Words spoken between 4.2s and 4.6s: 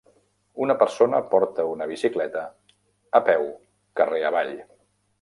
avall.